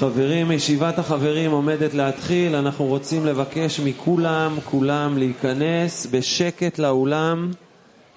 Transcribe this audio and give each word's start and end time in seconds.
חברים, 0.00 0.52
ישיבת 0.52 0.98
החברים 0.98 1.50
עומדת 1.50 1.94
להתחיל, 1.94 2.54
אנחנו 2.54 2.84
רוצים 2.84 3.26
לבקש 3.26 3.80
מכולם, 3.80 4.58
כולם 4.64 5.18
להיכנס 5.18 6.06
בשקט 6.10 6.78
לאולם, 6.78 7.50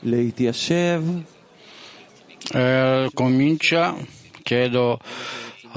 להתיישב. 0.04 1.04
Eh, 2.54 3.10
comincia, 3.22 3.84
chiedo 4.48 4.86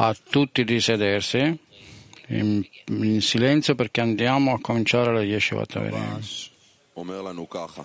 a 0.06 0.14
tutti 0.32 0.62
di 0.70 0.78
sedersi 0.80 1.42
in, 2.40 2.48
in 3.04 3.20
silenzio 3.20 3.74
perché 3.74 4.00
andiamo 4.00 4.48
a 4.52 4.58
cominciare 4.60 5.12
la 5.12 5.22
Yeshivat 5.22 5.76
Averim. 5.76 6.20
אומר 6.96 7.22
לנו 7.22 7.50
ככה, 7.50 7.82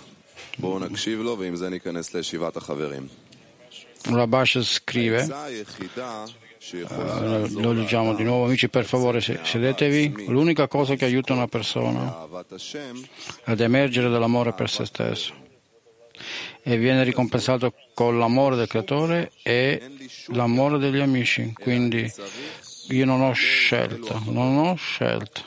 בואו 0.59 0.79
נקשיב 0.79 1.19
לו 1.21 1.39
ועם 1.39 1.55
זה 1.55 1.69
ניכנס 1.69 2.13
לישיבת 2.13 2.57
החברים. 2.57 3.07
Rabash 4.05 4.57
scrive, 4.75 5.29
Eh, 6.63 7.49
lo 7.53 7.71
leggiamo 7.71 8.13
di 8.13 8.23
nuovo, 8.23 8.45
amici, 8.45 8.69
per 8.69 8.85
favore 8.85 9.19
sedetevi. 9.19 10.25
L'unica 10.27 10.67
cosa 10.67 10.93
che 10.93 11.05
aiuta 11.05 11.33
una 11.33 11.47
persona 11.47 12.27
ad 13.45 13.59
emergere 13.59 14.09
dall'amore 14.09 14.53
per 14.53 14.69
se 14.69 14.85
stesso 14.85 15.33
e 16.61 16.77
viene 16.77 17.03
ricompensato 17.03 17.73
con 17.95 18.19
l'amore 18.19 18.55
del 18.55 18.67
creatore 18.67 19.31
e 19.41 19.81
l'amore 20.27 20.77
degli 20.77 20.99
amici. 20.99 21.51
Quindi 21.53 22.11
io 22.89 23.05
non 23.05 23.21
ho 23.21 23.31
scelta, 23.31 24.21
non 24.25 24.59
ho 24.59 24.75
scelta. 24.75 25.41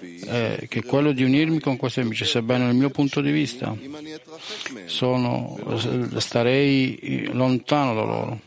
Eh, 0.00 0.66
che 0.68 0.82
quello 0.82 1.12
di 1.12 1.24
unirmi 1.24 1.60
con 1.60 1.76
questi 1.76 2.00
amici, 2.00 2.24
sebbene 2.24 2.64
dal 2.64 2.74
mio 2.74 2.90
punto 2.90 3.20
di 3.20 3.30
vista 3.30 3.76
sono, 4.86 5.58
starei 6.18 7.28
lontano 7.32 7.94
da 7.94 8.02
loro 8.02 8.40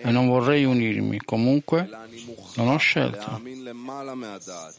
e 0.00 0.10
non 0.10 0.28
vorrei 0.28 0.64
unirmi. 0.64 1.20
Comunque 1.24 1.88
non 2.54 2.68
ho 2.68 2.76
scelta 2.76 3.40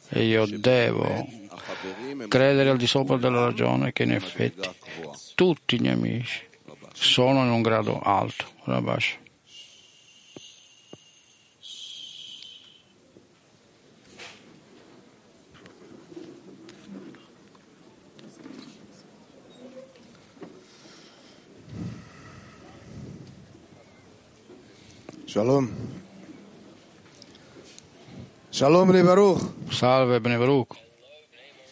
e 0.09 0.23
io 0.23 0.45
devo 0.45 1.27
credere 2.27 2.69
al 2.69 2.77
di 2.77 2.87
sopra 2.87 3.17
della 3.17 3.45
ragione 3.45 3.93
che 3.93 4.03
in 4.03 4.11
effetti 4.11 4.69
tutti 5.35 5.79
gli 5.79 5.87
amici 5.87 6.47
sono 6.93 7.43
in 7.43 7.49
un 7.49 7.61
grado 7.61 7.99
alto. 7.99 8.45
Rabash. 8.63 9.17
שלום. 25.28 25.66
שלום 28.52 28.92
לברוך. 28.92 29.44
Salve 29.70 30.20
Bene 30.24 30.38
Baruch. 30.40 30.74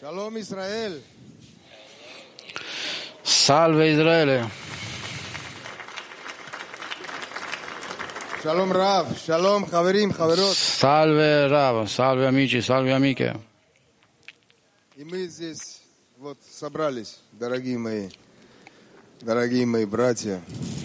שלום 0.01 0.37
ישראל. 0.37 0.99
Salve 3.25 3.83
Israele. 3.97 4.45
שלום 8.43 8.73
רב. 8.73 9.13
שלום 9.17 9.65
חברים, 9.65 10.13
חברות. 10.13 10.55
Salve 10.81 11.49
Rav, 11.49 11.87
salve 11.97 12.27
amici, 12.27 12.61
salve 12.61 12.91
amiche. 12.91 13.39
И 14.97 15.03
мы 15.03 15.27
здесь 15.27 15.81
вот 16.17 16.37
собрались, 16.51 17.19
дорогие 17.31 17.77
мои, 17.77 18.09
дорогие 19.21 19.65
мои 19.65 19.85
братья, 19.85 20.41
мои 20.41 20.41
любимые. 20.41 20.76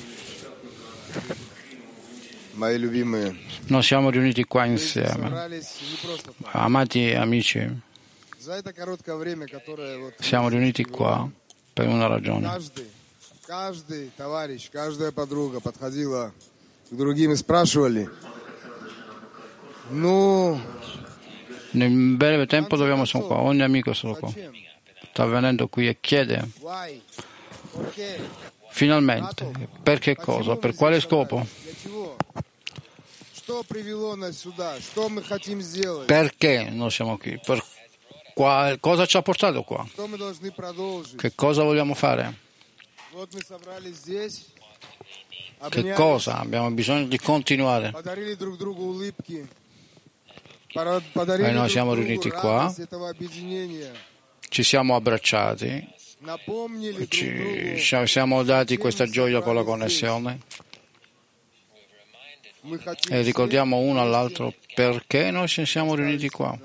Noi 3.67 3.83
siamo 3.83 4.09
riuniti 4.09 4.43
qua 4.43 4.65
insieme, 4.65 5.49
amati 6.51 7.13
amici. 7.13 7.81
Siamo 10.19 10.49
riuniti 10.49 10.85
qua 10.85 11.29
per 11.73 11.87
una 11.87 12.07
ragione. 12.07 12.51
Nel 21.71 21.91
breve 22.15 22.45
tempo 22.45 22.75
dobbiamo 22.77 23.03
essere 23.03 23.23
qua, 23.23 23.39
ogni 23.41 23.63
amico 23.63 23.93
sono 23.93 24.13
qua. 24.13 24.31
Sta 25.11 25.25
venendo 25.25 25.67
qui 25.67 25.87
e 25.87 25.97
chiede 25.99 26.47
Finalmente. 28.73 29.51
Per 29.83 29.99
che 29.99 30.15
cosa? 30.15 30.55
Per 30.55 30.73
quale 30.73 30.99
scopo? 30.99 31.45
Perché 36.07 36.69
noi 36.71 36.89
siamo 36.89 37.17
qui? 37.19 37.39
Per 37.45 37.63
qual... 38.33 38.79
cosa 38.79 39.05
ci 39.05 39.15
ha 39.15 39.21
portato 39.21 39.61
qua? 39.61 39.87
Che 41.15 41.35
cosa 41.35 41.61
vogliamo 41.61 41.93
fare? 41.93 42.39
Che 45.69 45.93
cosa? 45.93 46.39
Abbiamo 46.39 46.71
bisogno 46.71 47.05
di 47.05 47.19
continuare. 47.19 47.93
E 50.73 51.51
noi 51.51 51.69
siamo 51.69 51.93
riuniti 51.93 52.31
qua, 52.31 52.73
ci 54.49 54.63
siamo 54.63 54.95
abbracciati 54.95 56.01
ci 57.09 58.05
siamo 58.05 58.43
dati 58.43 58.77
questa 58.77 59.05
gioia 59.05 59.41
con 59.41 59.55
la 59.55 59.63
connessione 59.63 60.39
e 63.09 63.21
ricordiamo 63.21 63.77
uno 63.79 63.99
all'altro 63.99 64.53
perché 64.73 65.31
noi 65.31 65.49
ci 65.49 65.65
siamo 65.65 65.95
riuniti 65.95 66.29
qua. 66.29 66.57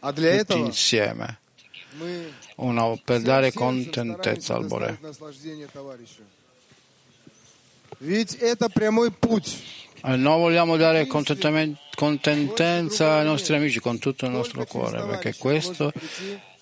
Tutti 0.00 0.58
insieme. 0.58 1.40
Uno, 2.56 3.00
per 3.04 3.20
dare 3.20 3.52
contentezza 3.52 4.54
al 4.54 4.66
Bore. 4.66 4.98
Eh, 10.06 10.16
non 10.16 10.38
vogliamo 10.38 10.76
dare 10.76 11.06
contentenza 11.06 13.16
ai 13.16 13.24
nostri 13.24 13.54
amici 13.54 13.80
con 13.80 13.98
tutto 13.98 14.26
il 14.26 14.32
nostro 14.32 14.64
cuore, 14.66 15.02
perché 15.04 15.34
questa 15.36 15.90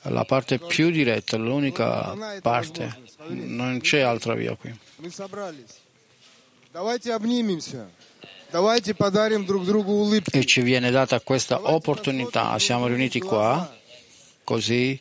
è 0.00 0.10
la 0.10 0.24
parte 0.24 0.58
più 0.58 0.90
diretta, 0.90 1.36
l'unica 1.36 2.14
parte. 2.40 3.00
Non 3.28 3.80
c'è 3.80 4.00
altra 4.00 4.34
via 4.34 4.54
qui. 4.54 4.72
E 10.30 10.44
ci 10.44 10.60
viene 10.60 10.90
data 10.90 11.20
questa 11.20 11.72
opportunità. 11.72 12.58
Siamo 12.58 12.86
riuniti 12.86 13.20
qua 13.20 13.76
così 14.44 14.98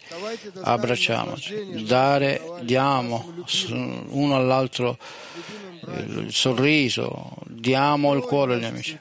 abbracciamoci, 0.61 1.83
dare, 1.85 2.41
diamo 2.61 3.43
uno 4.09 4.35
all'altro 4.35 4.97
il 5.87 6.31
sorriso, 6.31 7.37
diamo 7.47 8.13
il 8.13 8.21
cuore 8.21 8.55
agli 8.55 8.65
amici, 8.65 8.97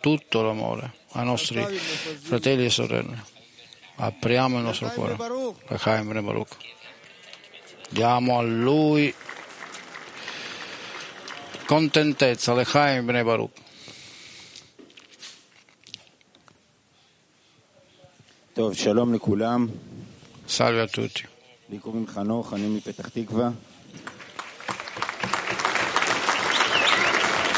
tutto 0.00 0.42
l'amore 0.42 0.94
ai 1.12 1.24
nostri 1.24 1.62
fratelli 1.64 2.64
e 2.64 2.70
sorelle. 2.70 3.30
Apriamo 3.96 4.58
il 4.58 4.64
nostro 4.64 4.88
cuore. 4.88 5.16
Diamo 7.90 8.38
a 8.38 8.42
lui 8.42 9.14
contentezza, 11.66 12.54
Lechaim 12.54 13.04
Bne 13.04 13.22
Baruch. 13.22 13.60
Salve 20.44 20.80
a 20.80 20.86
tutti. 20.86 21.26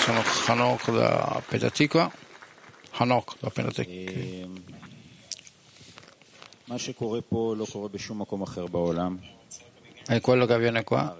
sono 0.04 0.22
Hanok 0.46 0.90
da 0.90 1.42
Pedatikva. 1.48 2.12
Hanok 2.90 3.36
da 3.40 3.48
Pedatikva. 3.48 4.12
E 10.06 10.20
quello 10.20 10.44
che 10.44 10.52
avviene 10.52 10.84
qua 10.84 11.16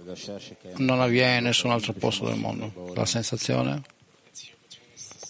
non 0.77 1.01
avviene 1.01 1.39
in 1.39 1.45
nessun 1.45 1.71
altro 1.71 1.95
posto 1.95 2.27
del 2.27 2.37
mondo. 2.37 2.93
La 2.95 3.07
sensazione 3.07 3.83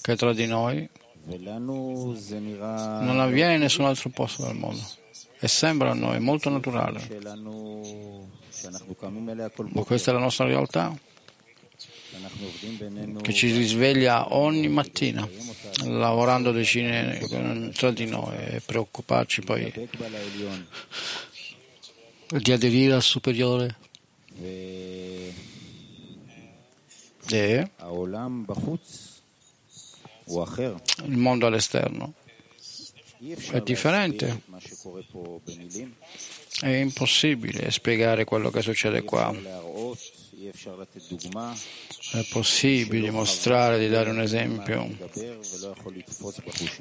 che 0.01 0.17
tra 0.17 0.33
di 0.33 0.47
noi 0.47 0.89
non 1.27 3.21
avviene 3.21 3.55
in 3.55 3.61
nessun 3.61 3.85
altro 3.85 4.11
posto 4.11 4.47
del 4.47 4.57
mondo. 4.57 4.83
E 5.39 5.47
sembra 5.47 5.93
a 5.93 5.95
noi 5.95 6.19
molto 6.19 6.51
naturale. 6.51 7.21
Ma 9.73 9.83
questa 9.85 10.11
è 10.11 10.15
la 10.15 10.21
nostra 10.21 10.45
realtà 10.47 11.13
che 13.23 13.33
ci 13.33 13.53
risveglia 13.53 14.35
ogni 14.35 14.69
mattina, 14.69 15.29
lavorando 15.85 16.53
decine 16.53 17.19
tra 17.75 17.91
di 17.91 18.07
noi 18.07 18.37
e 18.37 18.63
preoccuparci 18.65 19.43
poi 19.43 19.73
di 22.29 22.53
aderire 22.53 22.95
al 22.95 23.03
superiore. 23.03 23.77
E 24.37 25.33
il 31.05 31.17
mondo 31.17 31.47
all'esterno 31.47 32.15
è 33.51 33.61
differente. 33.63 34.43
È 36.61 36.69
impossibile 36.69 37.71
spiegare 37.71 38.25
quello 38.25 38.51
che 38.51 38.63
succede 38.63 39.03
qua. 39.03 39.35
È 42.13 42.27
possibile 42.31 43.11
mostrare, 43.11 43.79
di 43.79 43.89
dare 43.89 44.11
un 44.11 44.21
esempio. 44.21 44.89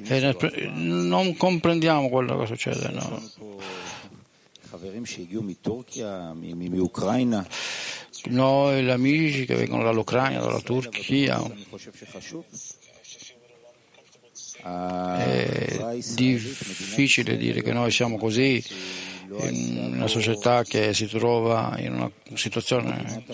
Eh, 0.02 0.36
e 0.52 0.68
non 0.74 1.36
comprendiamo 1.36 2.08
quello 2.08 2.38
che 2.38 2.46
succede. 2.46 2.88
No. 2.90 3.22
Noi, 8.26 8.82
gli 8.82 8.90
amici 8.90 9.44
che 9.44 9.54
vengono 9.54 9.84
dall'Ucraina, 9.84 10.40
dalla 10.40 10.60
Turchia, 10.60 11.42
è 14.64 15.98
difficile 16.14 17.36
dire 17.36 17.62
che 17.62 17.74
noi 17.74 17.90
siamo 17.90 18.16
così 18.16 18.64
in 19.28 19.92
una 19.96 20.06
società 20.06 20.62
che 20.62 20.94
si 20.94 21.06
trova 21.06 21.74
in 21.78 21.92
una 21.92 22.10
situazione 22.32 23.24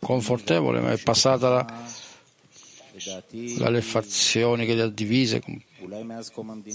confortevole, 0.00 0.80
ma 0.80 0.90
è 0.90 0.98
passata 0.98 1.48
la, 1.48 1.84
dalle 3.58 3.80
fazioni 3.80 4.66
che 4.66 4.74
le 4.74 4.82
ha 4.82 4.88
divise, 4.88 5.40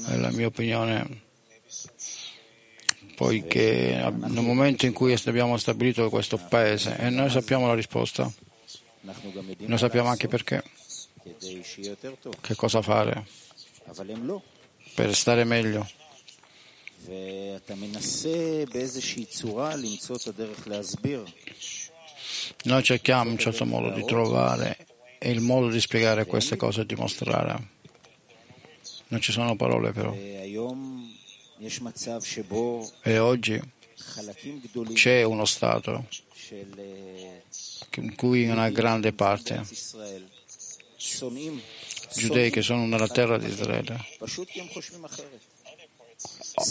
nella 0.07 0.31
mia 0.31 0.47
opinione. 0.47 1.29
Poiché 3.15 4.09
nel 4.19 4.41
momento 4.41 4.85
in 4.85 4.93
cui 4.93 5.13
abbiamo 5.25 5.57
stabilito 5.57 6.09
questo 6.09 6.37
paese 6.37 6.95
e 6.97 7.09
noi 7.09 7.29
sappiamo 7.29 7.67
la 7.67 7.75
risposta, 7.75 8.31
noi 9.01 9.77
sappiamo 9.77 10.07
anche 10.07 10.29
perché, 10.29 10.63
che 12.39 12.55
cosa 12.55 12.81
fare 12.81 13.49
per 14.93 15.15
stare 15.15 15.43
meglio. 15.43 15.87
Noi 22.63 22.83
cerchiamo 22.83 23.31
in 23.31 23.37
certo 23.37 23.65
modo 23.65 23.89
di 23.91 24.05
trovare 24.05 24.85
il 25.21 25.41
modo 25.41 25.69
di 25.69 25.79
spiegare 25.79 26.25
queste 26.25 26.55
cose 26.55 26.81
e 26.81 26.85
dimostrare. 26.85 27.69
Non 29.07 29.19
ci 29.21 29.31
sono 29.31 29.55
parole 29.55 29.91
però. 29.91 30.13
E 33.03 33.19
oggi 33.19 33.61
c'è 34.93 35.23
uno 35.23 35.45
Stato 35.45 36.07
in 37.97 38.15
cui 38.15 38.47
una 38.47 38.69
grande 38.69 39.13
parte 39.13 39.63
giudei 42.15 42.49
che 42.49 42.61
sono 42.61 42.85
nella 42.85 43.07
terra 43.07 43.37
di 43.37 43.47
Israele 43.47 43.99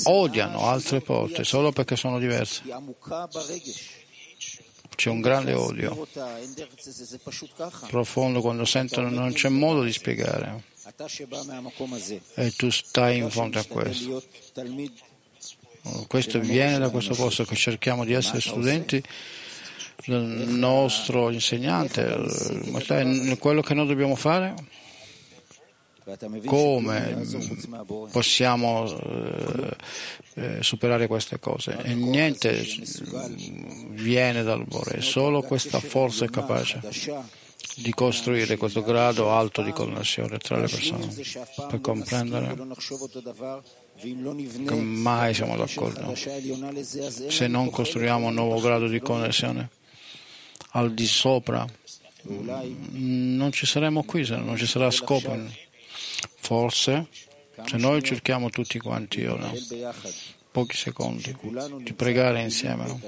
odiano 0.05 0.67
altre 0.67 1.01
porte 1.01 1.45
solo 1.45 1.73
perché 1.73 1.97
sono 1.97 2.19
diverse. 2.19 2.63
C'è 4.95 5.09
un 5.09 5.21
grande 5.21 5.55
odio 5.55 6.07
profondo 7.89 8.41
quando 8.41 8.65
sentono 8.65 9.09
non 9.09 9.33
c'è 9.33 9.49
modo 9.49 9.83
di 9.83 9.93
spiegare. 9.93 10.65
E 12.35 12.51
tu 12.53 12.71
stai 12.71 13.19
in 13.19 13.31
fronte 13.31 13.59
a 13.59 13.65
questo. 13.65 14.23
Questo 16.07 16.41
viene 16.41 16.79
da 16.79 16.91
questo 16.91 17.15
posto 17.15 17.45
che 17.45 17.55
cerchiamo 17.55 18.05
di 18.05 18.13
essere 18.13 18.41
studenti 18.41 19.03
del 20.05 20.21
nostro 20.21 21.31
insegnante. 21.31 22.07
Eh, 22.87 23.39
Quello 23.39 23.63
che 23.63 23.73
noi 23.75 23.87
dobbiamo 23.87 24.17
fare? 24.17 24.55
come 26.47 27.27
possiamo 28.11 28.87
eh, 30.35 30.63
superare 30.63 31.07
queste 31.07 31.39
cose. 31.39 31.77
E 31.83 31.95
niente 31.95 32.67
viene 33.91 34.43
dal 34.43 34.65
Bore, 34.65 35.01
solo 35.01 35.43
questa 35.43 35.81
forza 35.81 36.25
è 36.25 36.29
capace 36.31 36.81
di 37.77 37.93
costruire 37.93 38.57
questo 38.57 38.83
grado 38.83 39.31
alto 39.31 39.63
di 39.63 39.73
connessione 39.73 40.39
tra 40.39 40.59
le 40.59 40.69
persone 40.69 41.09
per 41.69 41.81
comprendere 41.81 42.57
che 43.97 44.75
mai 44.75 45.35
siamo 45.35 45.57
d'accordo 45.57 46.15
se 46.15 47.47
non 47.47 47.71
costruiamo 47.71 48.27
un 48.27 48.35
nuovo 48.35 48.61
grado 48.61 48.87
di 48.87 49.01
connessione 49.01 49.71
al 50.73 50.93
di 50.93 51.07
sopra 51.07 51.67
non 52.23 53.51
ci 53.53 53.67
saremo 53.67 54.03
qui 54.05 54.25
se 54.25 54.37
non 54.37 54.57
ci 54.57 54.67
sarà 54.67 54.91
scopo 54.91 55.39
Forse, 56.37 57.09
se 57.65 57.77
noi 57.77 58.03
cerchiamo 58.03 58.51
tutti 58.51 58.79
quanti, 58.79 59.21
io 59.21 59.37
no, 59.37 59.53
pochi 60.51 60.77
secondi, 60.77 61.37
di 61.79 61.93
pregare 61.93 62.43
insieme 62.43 62.99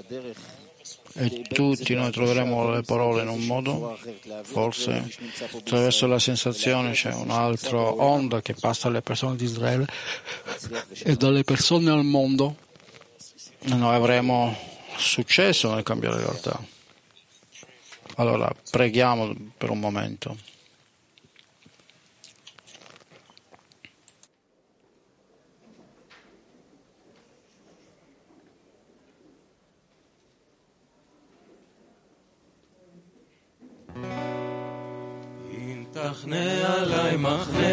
e 1.14 1.42
tutti 1.42 1.94
noi 1.94 2.10
troveremo 2.10 2.70
le 2.70 2.82
parole 2.82 3.22
in 3.22 3.28
un 3.28 3.44
modo, 3.44 3.98
forse 4.42 5.14
attraverso 5.54 6.06
la 6.06 6.18
sensazione 6.18 6.92
c'è 6.92 7.12
un'altra 7.12 7.78
onda 7.78 8.40
che 8.40 8.54
passa 8.54 8.88
dalle 8.88 9.02
persone 9.02 9.36
di 9.36 9.44
Israele. 9.44 9.86
E 11.02 11.16
dalle 11.16 11.44
persone 11.44 11.90
al 11.90 12.04
mondo, 12.04 12.56
noi 13.64 13.94
avremo 13.94 14.56
successo 14.96 15.74
nel 15.74 15.82
cambiare 15.82 16.16
realtà. 16.16 16.58
Allora, 18.16 18.54
preghiamo 18.70 19.34
per 19.56 19.70
un 19.70 19.80
momento. 19.80 20.36
אם 36.21 36.21
תחנה 36.21 36.73
עליי 36.75 37.17
מחנה, 37.17 37.70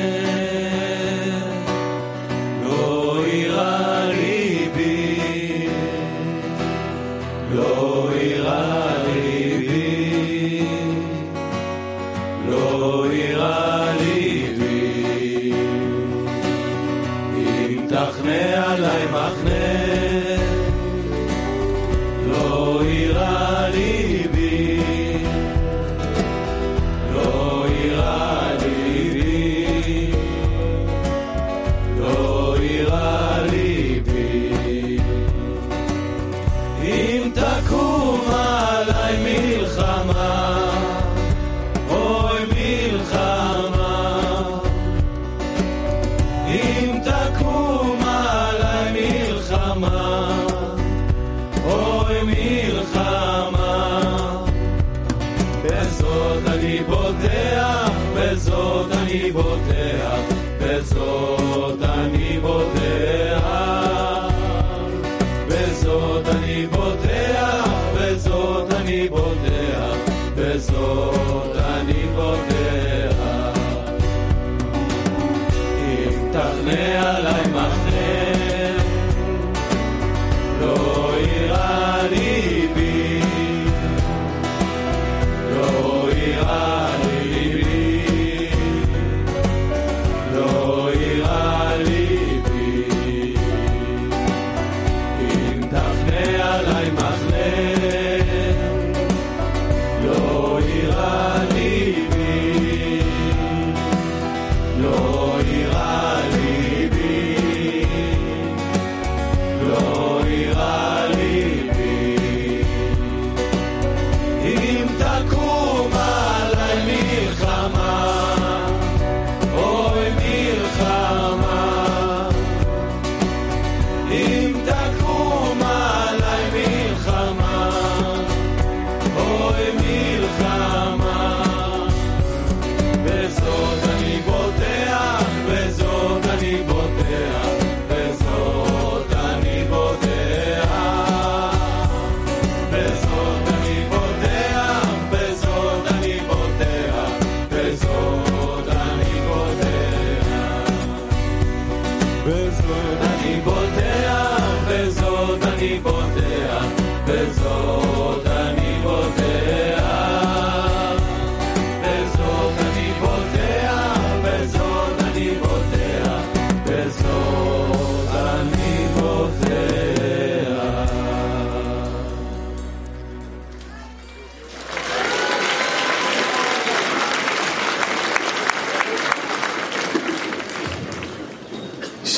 In 46.49 46.95
Inter 46.95 47.18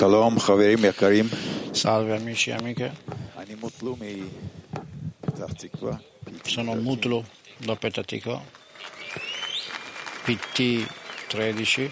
שלום 0.01 0.39
חברים 0.39 0.77
יקרים, 0.85 1.25
Salve 1.73 2.11
amici 2.19 2.49
e 2.49 2.53
amiche, 2.59 2.91
sono 6.53 6.73
Mutlu 6.87 7.19
da 7.67 7.75
Petatica, 7.83 8.35
PT 10.25 10.57
13. 11.29 11.87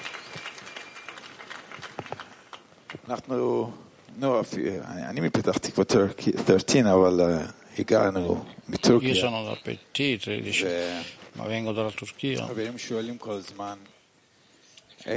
אנחנו, 3.09 3.71
נו, 4.17 4.39
אפי- 4.41 4.79
אני 5.09 5.19
מפתח 5.21 5.57
תקווה 5.57 5.85
13, 5.85 6.93
אבל 6.93 7.21
אה, 7.21 7.45
הגענו 7.79 8.43
Io 8.45 8.71
מטורקיה. 8.71 9.13
sono 9.15 9.49
da 9.49 9.55
PT 9.65 9.97
13, 10.19 11.03
ma 11.35 11.43
vengo 11.47 11.73
dalla 11.73 11.91
Turchia. 11.91 12.43
וחברים 12.43 12.77
שואלים 12.77 13.17
כל 13.17 13.31
הזמן, 13.31 13.77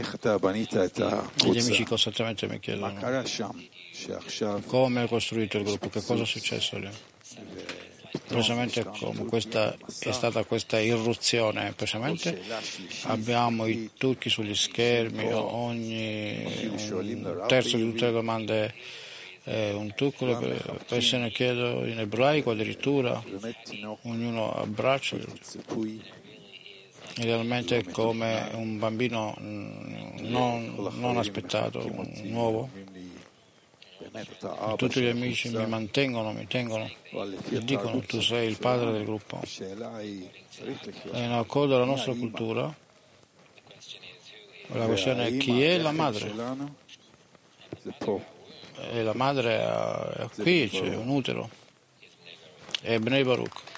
Gli 0.01 1.59
amici 1.59 1.85
costantemente 1.85 2.49
mi 2.49 2.59
chiedono 2.61 2.95
come 4.67 5.01
hai 5.03 5.09
costruito 5.09 5.59
il 5.59 5.65
gruppo, 5.65 5.89
che 5.91 6.03
cosa 6.03 6.23
è 6.23 6.27
successo 6.27 6.79
lì. 6.79 6.89
Precisamente 8.27 8.85
come 8.85 9.25
questa 9.27 9.77
è 10.01 10.13
stata 10.13 10.45
questa 10.45 10.79
irruzione, 10.79 11.73
precisamente 11.77 12.41
abbiamo 13.05 13.67
i 13.67 13.91
turchi 13.97 14.31
sugli 14.31 14.55
schermi, 14.55 15.31
ogni 15.33 16.71
terzo 17.47 17.77
di 17.77 17.91
tutte 17.91 18.07
le 18.07 18.13
domande 18.13 18.75
è 19.43 19.73
un 19.73 19.93
tucolo, 19.95 20.39
poi 20.87 21.03
se 21.03 21.19
ne 21.19 21.31
chiedo 21.31 21.85
in 21.85 21.99
ebraico 21.99 22.53
addirittura, 22.53 23.23
ognuno 24.03 24.53
abbraccia 24.53 25.17
idealmente 27.17 27.85
come 27.91 28.49
un 28.55 28.79
bambino 28.79 29.37
mm, 29.41 30.27
non, 30.29 30.91
non 30.99 31.17
aspettato, 31.19 31.79
un 31.79 32.11
nuovo. 32.25 32.71
Tutti 34.77 35.01
gli 35.01 35.07
amici 35.07 35.49
mi 35.51 35.67
mantengono, 35.67 36.33
mi 36.33 36.47
tengono 36.47 36.91
e 37.51 37.65
dicono 37.65 38.01
tu 38.01 38.21
sei 38.21 38.49
il 38.49 38.59
padre 38.59 38.93
del 38.93 39.05
gruppo. 39.05 39.41
È 39.41 41.19
in 41.19 41.31
accordo 41.33 41.75
della 41.75 41.85
nostra 41.85 42.13
cultura. 42.13 42.75
La 44.75 44.87
questione 44.87 45.27
è 45.27 45.37
chi 45.37 45.63
è 45.63 45.79
la 45.79 45.93
madre. 45.93 46.33
E 48.91 49.03
la 49.03 49.15
madre 49.15 49.57
è 49.59 50.29
qui, 50.35 50.69
c'è 50.69 50.95
un 50.95 51.09
utero. 51.09 51.49
È 52.81 52.99
Bnei 52.99 53.23
Baruch. 53.23 53.72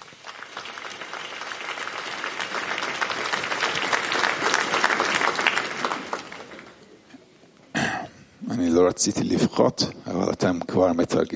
אני 8.54 8.70
לא 8.70 8.88
רציתי 8.88 9.24
לבכות, 9.24 9.84
אבל 10.08 10.32
אתם 10.34 10.60
כבר 10.68 10.94
מתרג... 10.94 11.36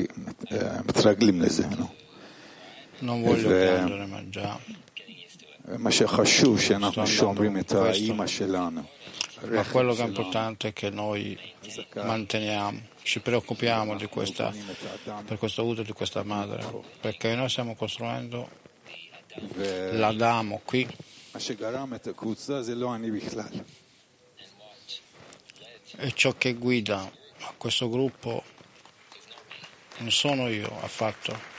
אה, 0.51 0.81
מתרגלים 0.85 1.41
לזה, 1.41 1.67
נו. 1.67 1.85
Non 3.01 3.21
voglio 3.25 3.49
E- 3.49 3.63
piangere, 3.67 4.05
ma 4.05 4.21
già. 4.31 4.55
מה 5.77 5.91
שחשוב, 5.91 6.59
שאנחנו 6.61 7.03
Sto 7.03 7.07
שומרים 7.07 7.55
andando 7.55 7.59
את 7.59 7.71
questo. 7.71 7.83
האימא 7.83 8.27
שלנו. 8.27 8.81
Ma 8.81 9.43
הרחם 9.43 9.71
quello 9.71 9.93
che 9.93 10.03
è 10.03 10.05
שלנו, 10.05 10.07
importante 10.07 10.67
è 10.67 10.73
che 10.73 10.89
noi 10.89 11.37
manteniamo, 11.95 12.79
ci 13.03 13.19
preoccupiamo 13.19 13.95
di 13.97 14.07
questa, 14.07 14.49
בונים 14.49 14.69
את 14.71 15.07
האדם, 15.07 15.25
per 15.25 15.37
questo 15.37 15.63
utero 15.65 15.83
di 15.83 15.93
questa 15.93 16.23
madre, 16.23 16.61
perché 17.01 17.35
noi 17.35 17.49
stiamo 17.49 17.75
costruendo 17.75 18.47
ומה 19.57 19.99
l'Adamo 19.99 20.59
qui 20.65 20.87
שגרם 21.37 21.93
את 21.93 22.07
הקבוצה 22.07 22.61
זה 22.61 22.75
לא 22.75 22.95
אני 22.95 23.11
בכלל. 23.11 23.43
E 25.96 26.12
ciò 26.12 26.34
che 26.36 26.54
guida 26.54 27.00
a 27.00 27.54
questo 27.56 27.88
gruppo 27.88 28.44
non 29.98 30.10
sono 30.10 30.48
io 30.48 30.68
affatto. 30.80 31.56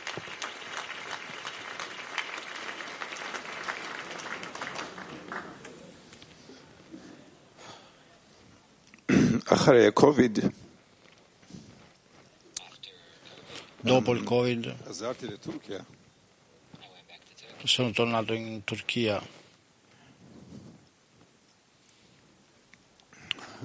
Dopo 13.82 14.12
il 14.14 14.24
Covid 14.24 14.76
sono 17.64 17.92
tornato 17.92 18.34
in 18.34 18.64
Turchia. 18.64 19.39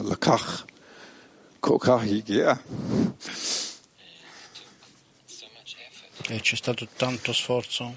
לקח 0.10 0.65
כל 1.60 1.77
כך 1.79 2.01
הגיע, 2.03 2.53
e 6.29 6.39
c'è 6.41 6.55
stato 6.55 6.88
tanto 6.98 7.34
sforzo. 7.34 7.96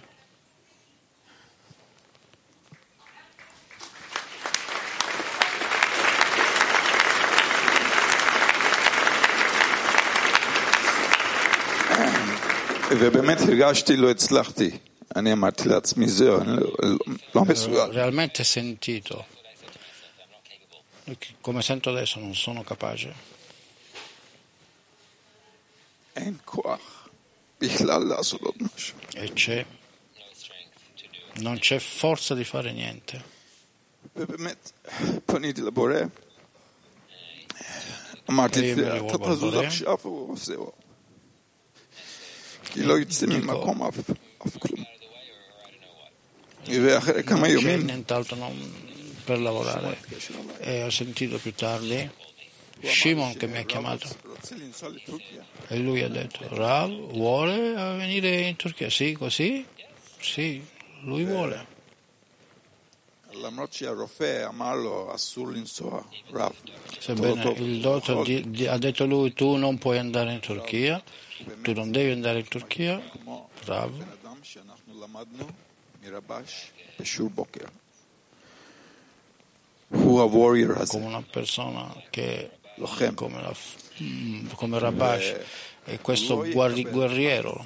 ובאמת 13.00 13.40
הרגשתי 13.40 13.96
לא 13.96 14.11
הצלחתי. 14.11 14.70
אני 15.16 15.32
אמרתי 15.32 15.68
לעצמי, 15.68 16.08
זהו, 16.08 16.40
אני 16.40 16.56
לא, 16.56 16.62
לא, 16.82 16.96
לא 17.34 17.44
מסוגל. 17.44 17.90
realmente 17.92 18.44
sentito 18.44 19.36
come 21.40 21.62
sento 21.62 21.90
adesso 21.90 22.20
non 22.20 22.34
sono 22.34 22.62
capace. 22.62 23.14
אין 26.16 26.37
כוח 26.44 27.08
בכלל 27.61 28.02
לעשות 28.08 28.40
עוד 28.40 28.54
משהו. 28.61 28.96
E 29.14 29.32
c'è, 29.32 29.64
non 31.34 31.58
c'è 31.58 31.78
forza 31.78 32.34
di 32.34 32.44
fare 32.44 32.72
niente. 32.72 33.22
ובאמת, 34.16 34.72
פניתי 35.26 35.62
לבורא, 35.62 35.94
אמרתי, 38.30 38.61
אני 38.61 38.75
"תראה, 38.75 38.94
מאוד 38.94 39.11
אתה 39.11 39.18
מאוד 39.18 39.37
תזוז 39.37 39.54
בורא." 39.54 39.66
עכשיו 39.66 39.96
וזהו. 40.32 40.72
כי 42.64 42.82
לא 42.82 42.94
יוצא 42.94 43.26
ממקום 43.26 43.82
אף 43.82 44.11
אף 44.46 44.56
כלום. 44.58 44.84
ואחרי 46.66 47.22
כמה 47.22 47.46
Non 47.46 48.86
per 49.27 49.41
lavorare 49.41 50.00
e 50.60 50.84
ho 50.84 50.89
sentito 50.89 51.38
più 51.38 51.53
tardi 51.53 52.10
Shimon 52.79 53.36
che 53.36 53.48
mi 53.48 53.57
ha 53.57 53.63
chiamato 53.63 54.07
e 55.67 55.77
lui 55.79 56.01
ha 56.01 56.07
detto 56.07 56.48
Rav 56.55 56.89
vuole 57.12 57.74
venire 57.98 58.39
in 58.48 58.55
Turchia? 58.55 58.89
Sì, 58.89 59.12
così? 59.12 59.65
Sì, 60.19 60.65
lui 61.01 61.25
vuole. 61.25 61.75
Sebbene 66.98 67.51
il 67.57 67.81
dottore 67.81 68.43
ha 68.67 68.77
detto 68.77 69.05
lui 69.05 69.34
tu 69.34 69.57
non 69.57 69.77
puoi 69.77 69.98
andare 69.98 70.31
in 70.31 70.39
Turchia, 70.39 71.03
tu 71.62 71.74
non 71.74 71.91
devi 71.91 72.12
andare 72.12 72.39
in 72.39 72.48
Turchia, 72.48 73.01
bravo 73.65 73.98
come 80.86 81.06
una 81.06 81.24
persona 81.29 81.94
che 82.10 82.51
come, 83.13 83.41
la, 83.41 83.53
mm, 84.01 84.48
come 84.56 84.79
Rabash. 84.79 85.36
E 85.86 86.00
questo 86.00 86.46
guerriero. 86.84 87.63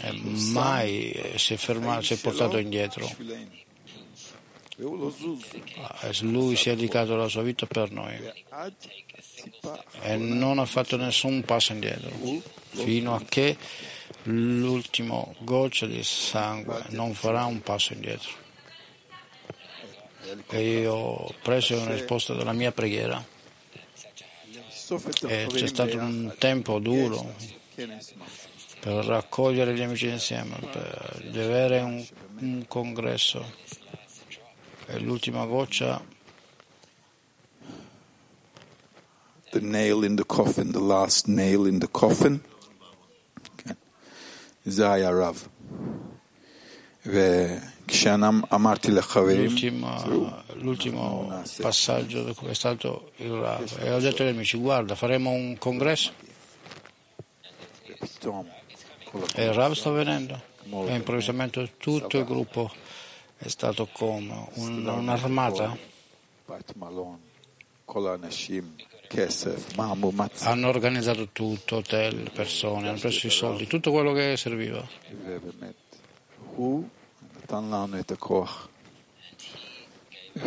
e 0.00 0.08
eh, 0.08 0.12
mai 0.52 1.10
eh, 1.10 1.38
si 1.38 1.54
è, 1.54 1.56
fermato, 1.56 2.02
si 2.02 2.14
è 2.14 2.16
portato 2.18 2.56
indietro. 2.58 3.10
Ah, 5.80 6.10
lui 6.20 6.56
si 6.56 6.70
è 6.70 6.74
dedicato 6.74 7.16
la 7.16 7.28
sua 7.28 7.42
vita 7.42 7.66
per 7.66 7.90
noi. 7.90 8.16
E 10.02 10.16
non 10.16 10.58
ha 10.58 10.66
fatto 10.66 10.96
nessun 10.96 11.42
passo 11.42 11.72
indietro 11.72 12.10
fino 12.70 13.14
a 13.14 13.22
che 13.28 13.56
l'ultimo 14.24 15.34
goccia 15.40 15.86
di 15.86 16.02
sangue 16.02 16.84
non 16.90 17.12
farà 17.14 17.44
un 17.44 17.60
passo 17.60 17.92
indietro 17.92 18.41
e 20.48 20.86
ho 20.86 21.32
preso 21.42 21.78
una 21.78 21.92
risposta 21.92 22.34
della 22.34 22.52
mia 22.52 22.72
preghiera. 22.72 23.24
E 25.26 25.46
c'è 25.50 25.66
stato 25.66 25.96
un 25.96 26.34
tempo 26.38 26.78
duro 26.78 27.34
per 28.80 29.04
raccogliere 29.04 29.74
gli 29.74 29.82
amici 29.82 30.08
insieme, 30.08 30.58
per 30.70 31.22
di 31.30 31.38
avere 31.38 31.80
un, 31.80 32.06
un 32.40 32.64
congresso. 32.66 33.44
E 34.86 34.98
l'ultima 34.98 35.46
goccia 35.46 36.04
the 39.52 39.60
nail 39.60 40.02
in 40.02 40.16
the 40.16 40.24
coffin, 40.24 40.72
the 40.72 40.80
last 40.80 41.28
nail 41.28 41.66
in 41.66 41.78
the 41.78 41.86
coffin. 41.86 42.40
Okay. 43.60 43.76
Zaya 44.68 45.12
Rav. 45.12 45.48
L'ultimo, 49.48 50.42
l'ultimo 50.54 51.42
passaggio 51.60 52.22
da 52.22 52.32
cui 52.32 52.48
è 52.48 52.54
stato 52.54 53.10
il 53.16 53.30
Rav 53.32 53.78
e 53.80 53.92
ho 53.92 53.98
detto 53.98 54.22
agli 54.22 54.30
amici 54.30 54.56
guarda 54.56 54.94
faremo 54.94 55.30
un 55.30 55.56
congresso? 55.58 56.12
E 59.34 59.44
il 59.44 59.52
Rav 59.52 59.72
sta 59.72 59.90
venendo. 59.90 60.40
E 60.90 60.94
improvvisamente 60.94 61.72
tutto 61.76 62.18
il 62.18 62.24
gruppo 62.24 62.70
è 63.36 63.48
stato 63.48 63.88
come 63.92 64.48
un, 64.54 64.86
un'armata. 64.86 65.76
hanno 70.44 70.68
organizzato 70.68 71.28
tutto, 71.32 71.76
hotel, 71.76 72.30
persone, 72.32 72.88
hanno 72.88 72.98
preso 72.98 73.26
i 73.26 73.30
soldi, 73.30 73.66
tutto 73.66 73.90
quello 73.90 74.12
che 74.12 74.36
serviva. 74.38 74.82
ובאמת, 77.51 77.51
הוא 77.51 77.61
נתן 77.61 77.71
לנו 77.71 77.99
את 77.99 78.11
הכוח. 78.11 78.67
E 80.35 80.39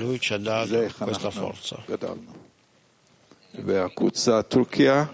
lui 0.00 0.18
ci 0.18 0.32
ha 0.32 0.38
וזה 0.38 0.44
dato 0.44 0.84
איך 0.84 1.02
questa 1.02 1.26
אנחנו 1.26 1.52
forza. 1.52 1.76
גדלנו. 1.88 2.32
והקבוצה 3.64 4.42
טורקיה 4.42 5.04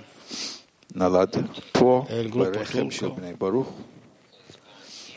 נולד 0.94 1.36
פה, 1.72 2.06
אל 2.10 2.28
גרופו 2.28 2.52
ברחם 2.52 2.90
של 2.90 3.00
טורקו. 3.00 3.16
בני 3.16 3.34
ברוך. 3.34 3.72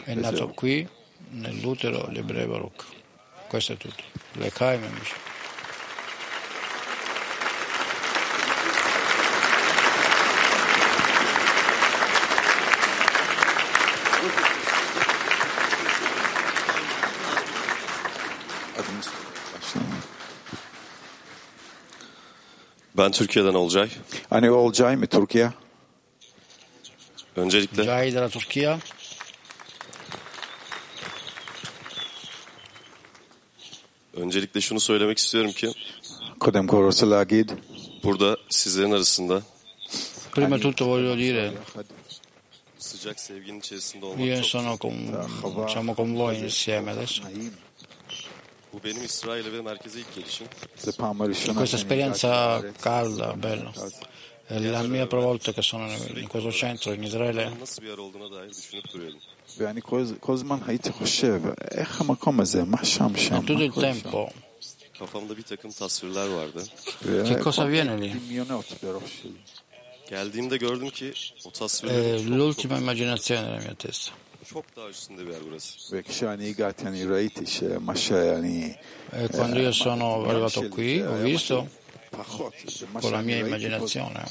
È 0.06 0.14
nato 0.14 0.50
qui 0.50 0.88
nell'utero 1.32 2.08
di 2.12 2.20
Ebrei 2.20 2.46
Baruch. 2.46 2.82
Questo 3.48 3.74
è 3.74 3.78
tutto. 3.78 4.04
Le 4.34 4.52
caime, 4.52 4.86
amici. 4.88 5.14
Adınız 18.81 19.09
Ben 22.97 23.11
Türkiye'den 23.11 23.55
Olcay. 23.55 23.91
Hani 24.31 24.51
Olcay 24.51 24.97
mı 24.97 25.07
Türkiye? 25.07 25.53
Öncelikle. 27.37 27.83
Olcay 27.83 28.15
da 28.15 28.29
Türkiye. 28.29 28.79
Öncelikle 34.15 34.61
şunu 34.61 34.81
söylemek 34.81 35.19
istiyorum 35.19 35.53
ki. 35.53 35.73
Kodem 36.41 36.67
korosu 36.67 37.11
lagid. 37.11 37.51
Burada 38.05 38.37
sizlerin 38.49 38.93
arasında. 38.93 39.43
Prima 40.33 40.59
tutto 40.59 40.87
voglio 40.87 41.17
dire 41.17 41.53
sıcak 42.79 43.21
sevginin 43.21 43.59
içerisinde 43.59 44.07
olmak 44.07 44.27
Io 44.27 44.43
sono 44.43 44.79
con, 44.79 44.93
siamo 45.69 45.95
con 45.95 46.17
voi 46.17 46.37
insieme 46.37 46.91
adesso. 46.91 47.23
In 51.51 51.55
Questa 51.55 51.77
esperienza 51.77 52.61
calda, 52.79 53.35
bella. 53.35 53.73
È 54.47 54.59
la 54.59 54.83
mia 54.83 55.07
prima 55.07 55.25
volta 55.25 55.53
che 55.53 55.63
sono 55.63 55.89
in 56.15 56.27
questo 56.29 56.51
centro 56.51 56.93
in 56.93 57.03
Israele. 57.03 57.57
E 63.43 63.45
tutto 63.45 63.63
il 63.63 63.73
tempo 63.73 64.33
che 67.23 67.37
cosa 67.39 67.63
avviene 67.63 67.97
lì? 67.97 68.11
È 71.93 72.19
l'ultima 72.19 72.77
immaginazione 72.77 73.43
nella 73.43 73.59
mia 73.59 73.75
testa 73.75 74.13
quando 79.31 79.61
io 79.61 79.71
sono 79.71 80.25
arrivato 80.25 80.67
qui 80.69 81.01
ho 81.01 81.15
visto 81.19 81.69
con 83.01 83.13
la 83.13 83.21
mia 83.21 83.37
immaginazione. 83.37 84.25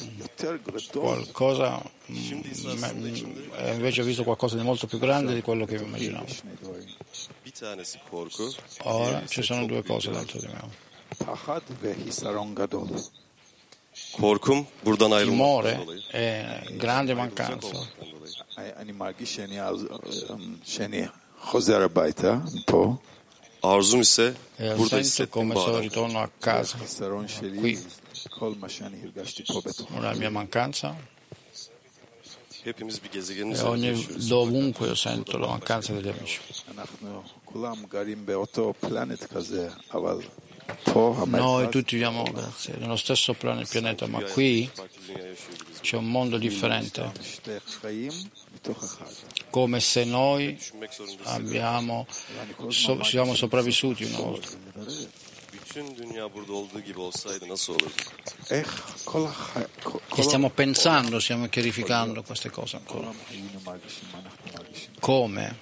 qualcosa 1.00 1.82
mm, 2.12 2.16
mm, 2.18 3.74
invece 3.76 4.02
ho 4.02 4.04
visto 4.04 4.26
qualcosa 4.26 4.58
di 4.58 4.64
molto 4.64 4.88
più 4.88 4.98
grande 4.98 5.34
di 5.34 5.42
quello 5.42 5.64
che 5.64 5.76
immaginavo. 5.76 6.26
Ora 8.84 9.26
ci 9.26 9.42
sono 9.42 9.66
due 9.66 9.84
cose 9.84 10.12
dentro 10.12 10.38
di 10.38 10.48
me. 10.48 10.70
Timore 15.30 15.86
e 16.12 16.76
grande 16.76 17.14
mancanza. 17.14 18.18
Olmaktan 18.69 18.69
dolayı. 18.69 18.73
אני 18.77 18.93
מרגיש 18.93 19.35
שאני, 19.37 19.59
שאני 20.65 21.07
חוזר 21.41 21.83
הביתה, 21.83 22.39
פה, 22.67 22.97
Arzum 23.63 24.01
ise 24.01 24.35
E 24.59 24.79
burada 24.79 24.89
sento 24.89 24.99
hissettiğim 24.99 25.49
come 25.51 25.55
se 25.55 25.61
bağlar. 25.61 25.83
ritorno 25.83 26.19
a 26.19 26.29
casa. 26.41 26.77
החיסרון 26.79 27.29
שלי, 27.29 27.77
qui. 27.77 27.79
כל 28.39 28.53
מה 28.61 28.69
שאני 28.69 28.97
הרגשתי 29.03 29.45
פה 29.45 29.61
בתוך 29.65 29.91
La 29.93 30.15
mia 30.15 30.31
mancanza 30.31 30.95
Hepimiz 32.65 33.03
bir 33.05 33.11
gezegenin 33.13 33.51
e 33.51 33.55
üzerinde 33.55 33.71
ogni, 33.71 33.87
yaşıyoruz. 33.87 34.31
dovunque 34.31 34.87
io 34.87 34.97
sento 34.97 35.41
la 35.43 35.47
mancanza 35.47 35.95
degli 35.95 36.09
amici. 36.11 36.39
Noi 41.26 41.70
tutti 41.70 41.96
viviamo 41.96 42.24
grazie, 42.24 42.76
nello 42.78 42.96
stesso 42.96 43.34
pianeta, 43.34 44.08
ma 44.08 44.22
qui 44.24 44.70
c'è 45.82 45.96
un 45.96 46.10
mondo 46.10 46.38
differente, 46.38 47.12
come 49.50 49.80
se 49.80 50.04
noi 50.06 50.60
abbiamo, 51.24 52.06
so, 52.68 53.04
siamo 53.04 53.34
sopravvissuti 53.34 54.04
una 54.04 54.18
volta. 54.18 54.48
E 60.16 60.22
stiamo 60.22 60.50
pensando, 60.50 61.20
stiamo 61.20 61.48
chiarificando 61.48 62.24
queste 62.24 62.50
cose 62.50 62.78
ancora. 62.78 63.12
Come 65.00 65.58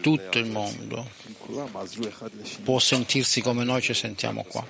tutto 0.00 0.38
il 0.38 0.50
mondo 0.50 1.08
può 2.62 2.78
sentirsi 2.78 3.40
come 3.40 3.64
noi 3.64 3.80
ci 3.80 3.94
sentiamo 3.94 4.44
qua, 4.44 4.66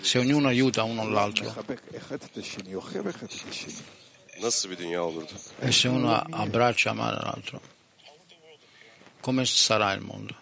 se 0.00 0.18
ognuno 0.18 0.48
aiuta 0.48 0.82
uno 0.82 1.08
l'altro. 1.08 1.54
E 5.58 5.72
se 5.72 5.88
uno 5.88 6.14
abbraccia 6.14 6.92
male 6.92 7.20
l'altro, 7.22 7.60
come 9.20 9.44
sarà 9.44 9.92
il 9.92 10.00
mondo? 10.00 10.40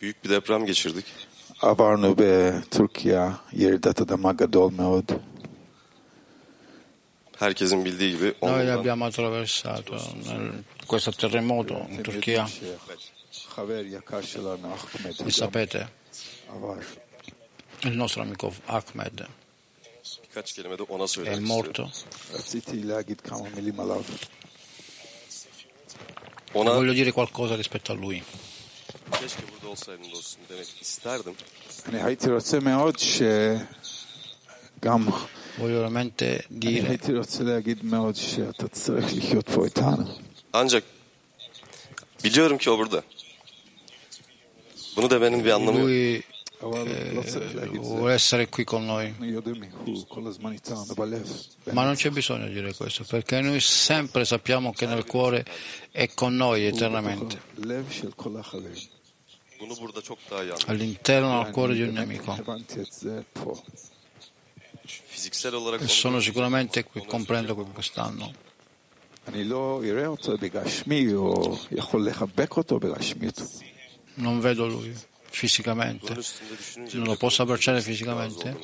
büyük 0.00 0.24
bir 0.24 0.30
deprem 0.30 0.66
geçirdik. 0.66 1.04
Avar 1.62 2.02
nube 2.02 2.62
Türkiye 2.70 3.30
yeri 3.52 3.82
datada 3.82 4.16
magadol 4.16 4.72
meod. 4.72 5.08
Noi 7.40 8.68
abbiamo 8.68 9.06
attraversato 9.06 9.94
nel, 10.24 10.64
questo 10.84 11.10
terremoto 11.12 11.86
in 11.88 12.02
Turchia. 12.02 12.46
E 15.24 15.30
sapete, 15.30 15.92
il 17.80 17.96
nostro 17.96 18.22
amico 18.22 18.52
Ahmed 18.66 19.26
è 21.22 21.38
morto. 21.38 21.90
Ona... 26.52 26.72
Voglio 26.72 26.92
dire 26.92 27.12
qualcosa 27.12 27.54
rispetto 27.54 27.92
a 27.92 27.94
lui. 27.94 28.22
Keşke 29.10 29.42
burada 29.52 29.68
olsaydım 29.68 30.12
dostum 30.12 30.42
demek 30.48 30.82
isterdim. 30.82 31.34
Hani 31.86 31.98
hayati 31.98 32.30
rotse 32.30 32.58
meod 32.58 33.00
gam 34.82 35.12
Voglio 35.58 35.78
veramente 35.78 36.42
dire. 36.50 36.98
Biliyorum 42.24 42.58
ki 42.58 42.70
o 42.70 42.78
burada. 42.78 43.02
Bunu 44.96 45.10
demenin 45.10 45.44
bir 45.44 45.50
anlamı 45.50 45.80
Lui, 45.80 46.14
eh, 46.16 46.22
eh 46.62 47.78
vuole 47.78 48.14
essere 48.14 48.46
qui 48.46 48.64
con 48.64 48.86
noi. 48.86 49.14
Ma 51.72 51.84
non 51.84 51.94
c'è 51.94 52.10
bisogno 52.10 52.46
di 52.46 52.54
dire 52.54 52.74
questo, 52.74 53.04
perché 53.04 53.40
noi 53.40 53.60
sempre 53.60 54.24
sappiamo 54.24 54.72
che 54.72 54.86
nel 54.86 55.04
cuore 55.04 55.44
è 55.90 56.08
con 56.14 56.36
noi 56.36 56.66
eternamente. 56.66 57.40
All'interno 60.66 61.42
del 61.42 61.52
cuore 61.52 61.74
di 61.74 61.82
un 61.82 61.92
nemico 61.92 62.36
e 65.78 65.88
sono 65.88 66.20
sicuramente 66.20 66.84
qui, 66.84 67.04
comprendo 67.06 67.54
quest'anno. 67.54 68.32
Non 74.14 74.40
vedo 74.40 74.66
lui 74.66 74.94
fisicamente, 75.30 76.16
non 76.92 77.04
lo 77.04 77.16
posso 77.16 77.42
abbracciare 77.42 77.80
fisicamente. 77.80 78.58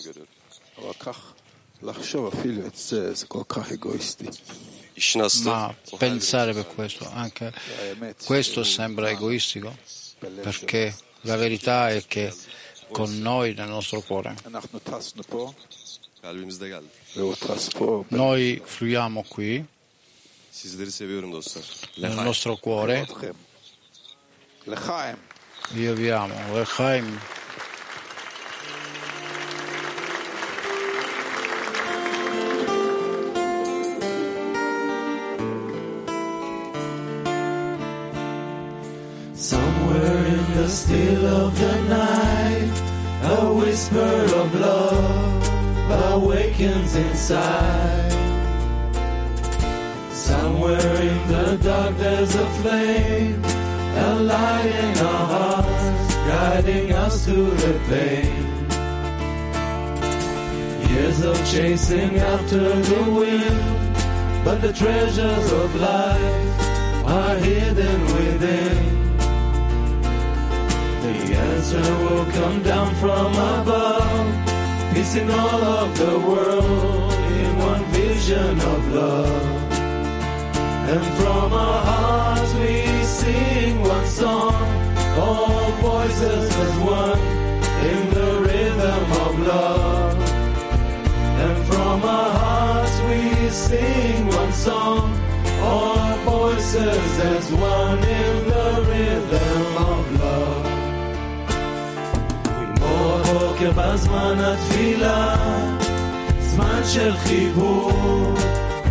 Ma 5.44 5.74
pensare 5.98 6.52
per 6.52 6.66
questo, 6.66 7.08
anche 7.10 7.52
questo 8.24 8.64
sembra 8.64 9.10
egoistico, 9.10 9.76
perché 10.18 10.94
la 11.22 11.36
verità 11.36 11.90
è 11.90 12.04
che 12.06 12.32
con 12.90 13.18
noi 13.18 13.54
nel 13.54 13.68
nostro 13.68 14.00
cuore. 14.00 14.34
Noi 18.08 18.60
fluiamo 18.64 19.24
qui 19.28 19.64
nel 21.96 22.12
nostro 22.14 22.56
cuore. 22.56 23.06
Io 25.74 25.94
vi 25.94 26.10
amo. 26.10 26.34
Lechaim. 26.52 27.20
Somewhere 39.34 40.26
in 40.26 40.54
the 40.54 40.68
still 40.68 41.26
of 41.26 41.58
the 41.58 41.80
night, 41.88 42.82
a 43.22 43.52
whisper 43.52 44.24
of 44.34 44.54
love. 44.54 45.25
Awakens 46.56 46.94
inside. 46.94 48.12
Somewhere 50.10 51.00
in 51.02 51.28
the 51.28 51.58
dark 51.62 51.96
there's 51.98 52.34
a 52.34 52.46
flame, 52.60 53.44
a 53.44 54.14
light 54.20 54.66
in 54.66 54.98
our 54.98 55.26
hearts, 55.26 56.14
guiding 56.26 56.92
us 56.92 57.24
through 57.24 57.50
the 57.50 57.80
pain. 57.88 58.46
Years 60.90 61.20
of 61.24 61.36
chasing 61.50 62.16
after 62.18 62.58
the 62.58 63.02
wind, 63.10 64.44
but 64.44 64.60
the 64.62 64.72
treasures 64.72 65.52
of 65.52 65.74
life 65.76 67.04
are 67.06 67.36
hidden 67.36 68.00
within. 68.16 68.96
The 71.02 71.36
answer 71.36 71.96
will 72.04 72.24
come 72.32 72.62
down 72.62 72.94
from 72.96 73.32
above, 73.32 74.45
piecing 74.96 75.30
all 75.30 75.62
of 75.62 75.98
the 75.98 76.18
world 76.20 77.12
in 77.12 77.58
one 77.58 77.84
vision 78.00 78.58
of 78.72 78.94
love. 78.94 79.72
And 80.92 81.04
from 81.18 81.52
our 81.52 81.80
hearts 81.90 82.54
we 82.54 83.04
sing 83.04 83.82
one 83.82 84.06
song, 84.06 84.54
all 85.18 85.70
voices 85.90 86.48
as 86.66 86.74
one 86.78 87.20
in 87.92 88.02
the 88.16 88.30
rhythm 88.46 89.06
of 89.24 89.32
love. 89.52 90.16
And 91.44 91.56
from 91.68 92.02
our 92.02 92.30
hearts 92.42 92.96
we 93.08 93.50
sing 93.50 94.26
one 94.28 94.52
song, 94.52 95.04
all 95.60 96.16
voices 96.32 97.18
as 97.34 97.52
one 97.52 97.98
in 97.98 98.34
the 98.52 98.70
rhythm 98.88 99.76
of 99.92 100.20
love. 100.22 100.55
כמו 103.38 103.44
הבוקר 103.44 103.70
בזמן 103.70 104.38
התפילה, 104.40 105.36
זמן 106.40 106.80
של 106.84 107.16
חיבור, 107.16 108.34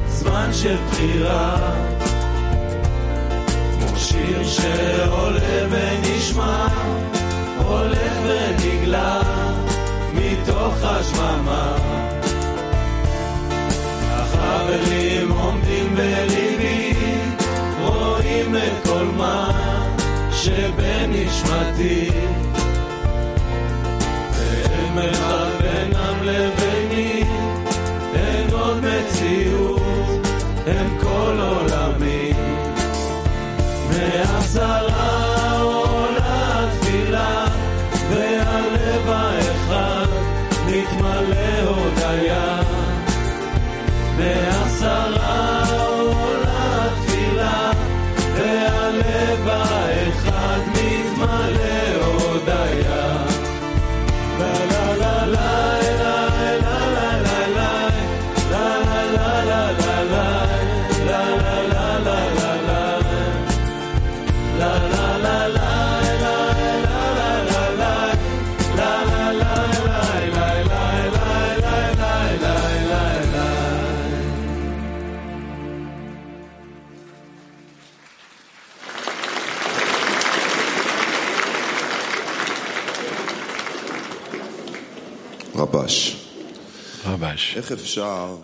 זמן 0.07 0.49
של 0.53 0.75
בחירה. 0.89 1.71
כמו 3.79 3.97
שיר 3.97 4.43
שעולה 4.43 5.67
ונשמע, 5.69 6.67
הולך 7.57 8.13
ונגלה, 8.23 9.21
מתוך 10.13 10.73
השממה. 10.83 11.77
החברים 14.11 15.31
עומדים 15.31 15.95
בליבי, 15.95 16.93
רואים 17.81 18.55
את 18.55 18.87
כל 18.87 19.05
מה 19.17 19.51
שבנשמתי. 20.31 22.09
ואין 24.94 24.94
מרחק 24.94 25.60
בינם 25.60 26.22
לביני, 26.22 27.24
אין 28.14 28.50
עוד 28.52 28.76
מציאות, 28.84 30.26
הם 30.66 30.98
כל 31.00 31.40
עולמי. 31.40 32.32
מהשרה 33.88 34.83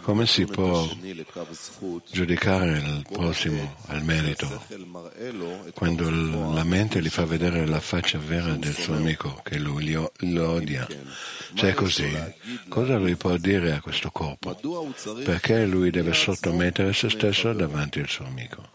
Come 0.01 0.25
si 0.25 0.45
può 0.45 0.89
giudicare 2.09 2.77
il 2.79 3.05
prossimo 3.11 3.75
al 3.87 4.03
merito 4.03 4.65
quando 5.75 6.09
la 6.09 6.63
mente 6.63 7.01
gli 7.01 7.09
fa 7.09 7.25
vedere 7.25 7.67
la 7.67 7.79
faccia 7.79 8.17
vera 8.17 8.55
del 8.55 8.73
suo 8.73 8.95
amico 8.95 9.39
che 9.43 9.59
lui 9.59 9.91
lo 9.91 10.11
odia? 10.49 10.87
Se 10.87 11.53
cioè, 11.53 11.69
è 11.69 11.73
così, 11.75 12.11
cosa 12.67 12.97
lui 12.97 13.15
può 13.15 13.37
dire 13.37 13.73
a 13.73 13.81
questo 13.81 14.09
corpo? 14.09 14.57
Perché 15.23 15.65
lui 15.65 15.91
deve 15.91 16.13
sottomettere 16.13 16.91
se 16.93 17.09
stesso 17.09 17.53
davanti 17.53 17.99
al 17.99 18.09
suo 18.09 18.25
amico? 18.25 18.69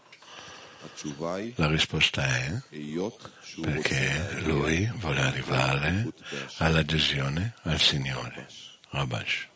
La 1.55 1.67
risposta 1.67 2.25
è 2.25 2.61
perché 3.61 4.41
lui 4.43 4.89
vuole 4.95 5.21
arrivare 5.21 6.07
all'adesione 6.57 7.53
al 7.63 7.79
Signore. 7.79 8.47
Rabash. 8.89 9.47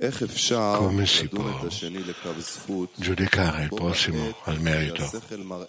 Come 0.00 1.06
si 1.06 1.26
può 1.26 1.66
giudicare 2.94 3.64
il 3.64 3.68
prossimo 3.68 4.32
al 4.44 4.60
merito 4.60 5.10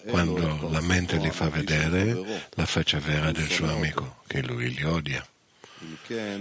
quando 0.08 0.70
la 0.70 0.82
mente 0.82 1.18
gli 1.18 1.32
fa 1.32 1.50
vedere 1.50 2.44
la 2.52 2.66
faccia 2.68 3.00
vera 3.00 3.32
del 3.32 3.50
suo 3.50 3.72
amico, 3.72 4.18
che 4.28 4.44
lui 4.44 4.72
li 4.72 4.84
odia? 4.84 5.26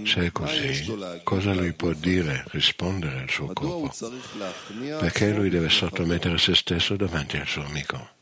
Se 0.03 0.25
è 0.25 0.31
così, 0.31 0.95
cosa 1.23 1.53
lui 1.53 1.73
può 1.73 1.91
dire, 1.93 2.43
rispondere 2.49 3.21
al 3.21 3.29
suo 3.29 3.51
corpo? 3.53 3.91
Perché 4.99 5.33
lui 5.33 5.49
deve 5.49 5.69
sottomettere 5.69 6.37
se 6.37 6.53
stesso 6.53 6.95
davanti 6.95 7.37
al 7.37 7.47
suo 7.47 7.63
amico? 7.63 8.17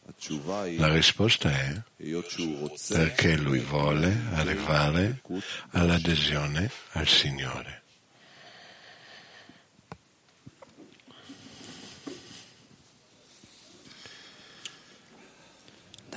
La 0.77 0.93
risposta 0.93 1.49
è 1.49 1.82
perché 2.88 3.36
lui 3.36 3.60
vuole 3.60 4.17
arrivare 4.32 5.21
all'adesione 5.71 6.71
al 6.91 7.08
Signore. 7.08 7.82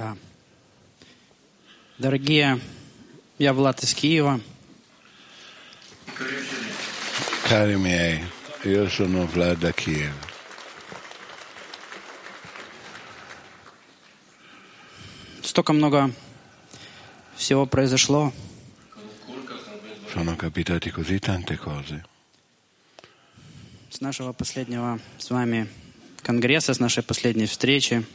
Да. 0.01 0.17
Дорогие, 1.99 2.59
я 3.39 3.53
Влад 3.53 3.83
из 3.83 3.93
Киева. 3.93 4.41
Cari 7.47 7.77
miei, 7.77 8.25
io 8.65 8.89
sono 8.89 9.27
Vlad 9.27 9.59
da 9.59 9.73
Kiev. 9.73 10.15
Столько 15.43 15.75
много 15.75 16.11
всего 17.37 17.67
произошло. 17.67 18.33
Sono 20.15 20.35
capitati 20.37 20.91
così 20.91 21.19
tante 21.19 21.59
cose. 21.59 22.03
С 23.91 24.01
нашего 24.01 24.33
последнего 24.33 24.99
с 25.19 25.29
вами 25.29 25.69
конгресса, 26.23 26.73
с 26.73 26.79
нашей 26.79 27.03
последней 27.03 27.45
встречи. 27.45 28.07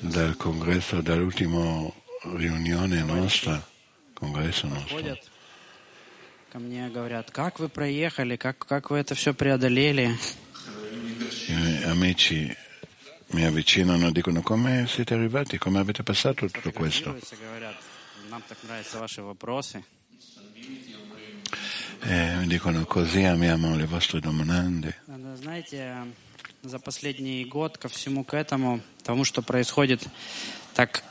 Dal 0.00 0.36
congresso, 0.36 1.00
dall'ultima 1.00 1.90
riunione 2.36 3.02
nostra, 3.02 3.62
congresso 4.14 4.66
nostro, 4.66 4.96
Ходят 4.96 5.30
ко 6.50 6.58
мне, 6.58 6.88
говорят, 6.90 7.30
как 7.30 7.58
вы 7.58 7.68
проехали, 7.68 8.36
как, 8.36 8.58
как 8.58 8.90
вы 8.90 8.98
это 8.98 9.14
все 9.14 9.32
преодолели. 9.32 10.16
i 11.48 11.54
miei 11.54 11.84
amici 11.84 12.56
mi 13.28 13.44
avvicinano 13.44 14.08
e 14.08 14.12
dicono 14.12 14.42
come 14.42 14.86
siete 14.86 15.14
arrivati, 15.14 15.58
come 15.58 15.78
avete 15.78 16.02
passato 16.02 16.46
tutto 16.48 16.70
questo. 16.72 17.14
Фотографируются, 17.14 17.36
говорят, 17.36 17.76
нам 18.30 18.42
так 18.46 18.58
нравятся 18.64 18.98
ваши 18.98 19.22
вопросы. 19.22 19.82
E 22.04 22.34
mi 22.36 22.46
dicono 22.48 22.84
così 22.84 23.22
amiamo 23.24 23.76
le 23.76 23.86
vostre 23.86 24.20
domande. 24.20 25.00
За 26.63 26.79
последний 26.79 27.45
год 27.45 27.77
ко 27.77 27.87
всему 27.87 28.23
к 28.23 28.33
этому, 28.33 28.81
тому, 29.03 29.23
что 29.23 29.41
происходит, 29.41 30.01
так 30.73 31.03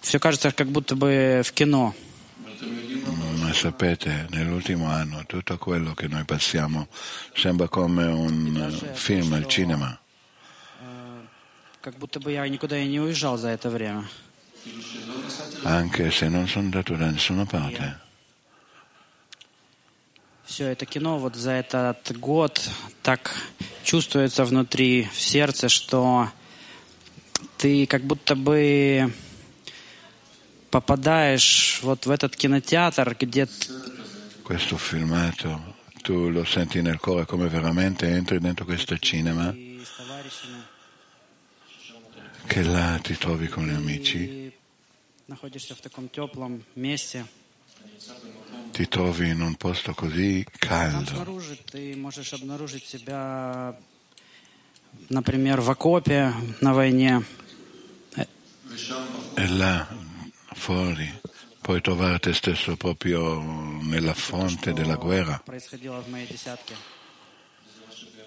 все 0.00 0.18
кажется 0.18 0.50
как 0.50 0.68
будто 0.68 0.96
бы 0.96 1.42
в 1.44 1.52
кино. 1.52 1.94
Ma 3.40 3.52
sapete, 3.52 4.26
nell'ultimo 4.30 4.88
anno 4.88 5.24
tutto 5.26 5.58
quello 5.58 5.94
che 5.94 6.08
noi 6.08 6.24
passiamo 6.24 6.88
sembra 7.34 7.68
come 7.68 8.04
un 8.06 8.56
eh, 8.56 8.94
film 8.94 9.32
al 9.34 9.46
cinema. 9.46 9.98
Как 11.80 11.98
будто 11.98 12.18
бы 12.18 12.32
я 12.32 12.48
никуда 12.48 12.78
и 12.78 12.88
не 12.88 13.00
уезжал 13.00 13.36
за 13.36 13.48
это 13.48 13.68
время. 13.68 14.08
anche 15.64 16.10
se 16.10 16.28
non 16.28 16.48
sono 16.48 16.64
andato 16.64 16.94
da 16.94 17.10
nessuna 17.10 17.44
parte. 17.44 18.03
Все 20.46 20.66
это 20.68 20.86
кино 20.86 21.18
вот 21.18 21.36
за 21.36 21.52
этот 21.52 22.16
год 22.18 22.60
так 23.02 23.34
чувствуется 23.82 24.44
внутри, 24.44 25.08
в 25.12 25.20
сердце, 25.20 25.68
что 25.68 26.28
ты 27.56 27.86
как 27.86 28.02
будто 28.02 28.36
бы 28.36 29.12
попадаешь 30.70 31.80
вот 31.82 32.06
в 32.06 32.10
этот 32.10 32.36
кинотеатр, 32.36 33.16
где 33.18 33.48
Questo 34.42 34.76
filmato, 34.76 35.58
tu 36.02 36.28
lo 36.28 36.44
senti 36.44 36.82
nel 36.82 36.98
cuore 36.98 37.24
come 37.24 37.48
veramente 37.48 38.06
entri 38.06 38.38
dentro 38.38 38.66
questo 38.66 38.98
cinema, 38.98 39.54
che 42.46 42.62
là 42.62 43.00
ti 43.02 43.16
trovi 43.16 43.48
con 43.48 43.66
gli 43.66 43.74
amici, 43.74 44.52
находишься 45.26 45.74
в 45.74 45.80
таком 45.80 46.08
теплом 46.10 46.62
месте. 46.74 47.24
ti 48.74 48.88
trovi 48.88 49.28
in 49.28 49.40
un 49.40 49.54
posto 49.54 49.94
così 49.94 50.44
caldo. 50.58 51.38
E 59.36 59.46
là, 59.46 59.86
fuori, 60.54 61.20
puoi 61.60 61.80
trovare 61.80 62.18
te 62.18 62.32
stesso 62.32 62.76
proprio 62.76 63.40
nella 63.82 64.12
fonte 64.12 64.72
della 64.72 64.96
guerra. 64.96 65.40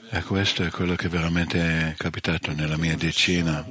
E 0.09 0.23
questo 0.23 0.63
è 0.63 0.69
quello 0.69 0.95
che 0.95 1.09
veramente 1.09 1.89
è 1.89 1.95
capitato 1.97 2.53
nella 2.53 2.77
mia 2.77 2.95
decina 2.95 3.67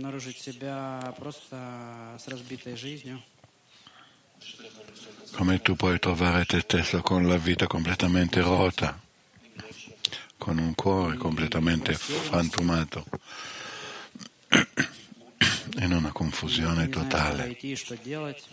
Come 5.35 5.61
tu 5.61 5.75
puoi 5.75 5.97
trovare 5.99 6.45
te 6.45 6.59
stesso 6.59 7.01
con 7.01 7.27
la 7.27 7.37
vita 7.37 7.65
completamente 7.67 8.41
rota, 8.41 8.99
con 10.37 10.57
un 10.57 10.75
cuore 10.75 11.17
completamente 11.17 11.93
frantumato, 11.93 13.05
in 15.79 15.93
una 15.93 16.11
confusione 16.11 16.85
Не 16.87 16.91
знаешь, 16.91 17.09
куда 17.09 17.09
totale. 17.09 17.51
идти, 17.53 17.75
что 17.75 17.97
делать. 17.97 18.43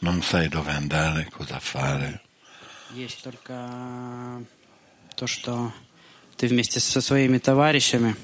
Non 0.00 0.22
sai 0.22 0.48
dove 0.48 0.70
andare, 0.70 1.28
cosa 1.30 1.58
fare. 1.60 2.20
Есть 2.94 3.22
только 3.22 4.42
то, 5.16 5.26
что 5.26 5.72
ты 6.36 6.46
вместе 6.46 6.78
со 6.80 7.00
своими 7.00 7.38
товарищами. 7.38 8.14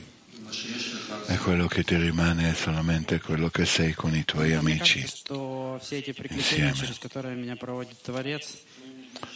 E 1.29 1.37
quello 1.38 1.66
che 1.66 1.83
ti 1.85 1.96
rimane 1.96 2.51
è 2.51 2.55
solamente 2.55 3.20
quello 3.20 3.48
che 3.48 3.64
sei 3.66 3.92
con 3.94 4.14
i 4.14 4.25
tuoi 4.25 4.48
Мне 4.48 4.57
amici. 4.59 5.01
кажется, 5.01 5.16
что 5.16 5.79
все 5.83 5.98
эти 5.98 6.12
приключения, 6.12 6.70
Insieme. 6.72 6.75
через 6.77 6.98
которые 6.98 7.37
меня 7.37 7.57
проводит 7.57 8.01
Творец, 8.03 8.59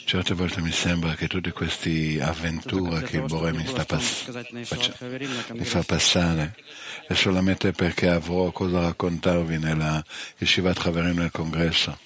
Certe 0.04 0.34
volte 0.34 0.60
mi 0.60 0.72
sembra 0.72 1.14
che 1.14 1.28
tutte 1.28 1.52
queste 1.52 2.20
avventure 2.20 3.02
che 3.02 3.18
il 3.18 3.24
Bore 3.26 3.52
mi, 3.52 3.64
sta 3.66 3.84
pass- 3.84 4.22
сказать 4.22 4.50
на 4.52 4.64
faccia- 4.64 4.90
Ишуат 4.90 4.98
Хаверим, 4.98 5.28
на 5.30 5.36
mi 5.36 5.64
fa 5.64 5.82
конгрессе. 5.82 5.84
passare 5.84 6.54
è 7.06 7.14
solamente 7.14 7.72
perché 7.72 8.08
avrò 8.08 8.50
cosa 8.50 8.80
raccontarvi 8.80 9.58
nella 9.58 10.02
Yeshivat 10.38 10.84
Haverim 10.86 11.18
nel 11.18 11.30
congresso. 11.30 11.96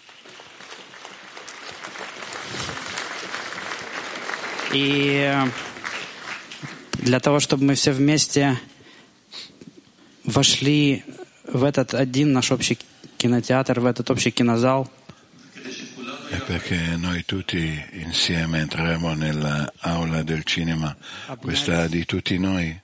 И 4.72 5.24
э, 5.26 5.46
для 6.98 7.18
того, 7.20 7.40
чтобы 7.40 7.64
мы 7.64 7.74
все 7.74 7.92
вместе 7.92 8.58
вошли 10.25 11.03
в 11.47 11.63
этот 11.63 11.93
один 11.93 12.33
наш 12.33 12.51
общий 12.51 12.77
кинотеатр, 13.17 13.79
в 13.79 13.85
этот 13.85 14.09
общий 14.11 14.31
кинозал, 14.31 14.89
È 16.27 16.41
perché 16.41 16.97
noi 16.97 17.23
tutti 17.23 17.81
insieme 17.91 18.59
entreremo 18.59 19.13
nell'aula 19.13 20.23
del 20.23 20.43
cinema, 20.43 20.95
questa 21.39 21.87
di 21.87 22.03
tutti 22.03 22.37
noi, 22.39 22.77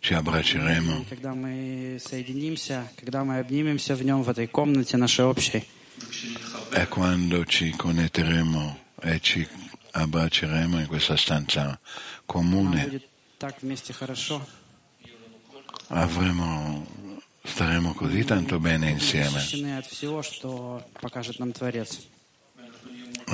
ci 0.00 0.14
abbracceremo 0.14 1.00
и 1.00 1.04
когда 1.04 1.34
мы 1.34 1.98
соединимся, 1.98 2.86
когда 2.96 3.24
мы 3.24 3.38
обнимемся 3.38 3.94
в 3.94 4.02
нем, 4.02 4.22
в 4.22 4.28
этой 4.28 4.46
комнате 4.46 4.96
нашей 4.96 5.24
общей, 5.24 5.64
e 6.72 6.86
quando 6.88 7.44
ci 7.46 7.70
connetteremo 7.70 8.78
e 9.00 9.20
ci 9.20 9.46
abbracceremo 9.92 10.80
in 10.80 10.86
questa 10.88 11.16
stanza 11.16 11.64
нам 11.64 11.78
comune, 12.26 12.84
будет 12.84 13.08
так 13.38 13.62
вместе 13.62 13.92
хорошо. 13.92 14.42
Ah, 15.94 16.02
avremo, 16.02 16.84
staremo 17.44 17.94
così 17.94 18.24
tanto 18.24 18.58
bene 18.58 18.90
insieme. 18.90 19.40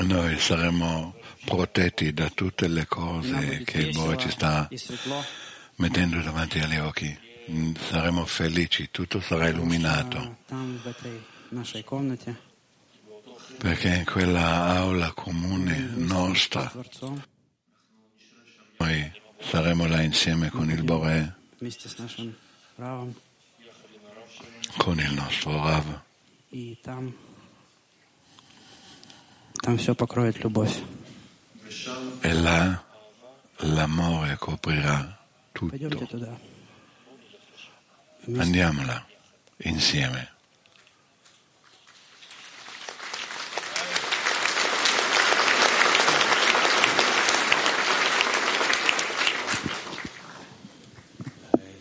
Noi 0.03 0.38
saremo 0.38 1.14
protetti 1.46 2.12
da 2.12 2.29
tutte 2.29 2.68
le 2.68 2.87
cose 2.87 3.62
che 3.64 3.79
il 3.79 3.92
Bore 3.94 4.18
ci 4.18 4.31
sta 4.31 4.68
mettendo 5.77 6.20
davanti 6.20 6.59
agli 6.59 6.77
occhi. 6.77 7.18
Mm, 7.51 7.73
saremo 7.88 8.27
felici, 8.27 8.90
tutto 8.90 9.20
sarà 9.23 9.49
illuminato. 9.49 10.37
Perché 13.57 13.88
in 13.88 14.05
quella 14.05 14.66
aula 14.77 15.12
comune 15.12 15.92
nostra 15.94 16.70
noi 18.77 19.12
saremo 19.40 19.87
là 19.87 20.03
insieme 20.03 20.51
con 20.51 20.70
il 20.70 20.83
Bore 20.85 21.38
con 24.79 24.99
il 24.99 25.12
nostro 25.12 25.53
Rav. 25.62 26.01
E 32.21 32.33
là 32.33 32.83
l'amore 33.57 34.37
coprirà 34.38 35.19
tutto. 35.53 36.38
Andiamola 38.35 39.07
insieme. 39.59 40.33